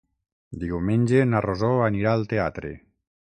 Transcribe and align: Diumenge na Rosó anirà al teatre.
Diumenge 0.63 1.21
na 1.33 1.41
Rosó 1.47 1.71
anirà 1.89 2.15
al 2.21 2.27
teatre. 2.33 2.73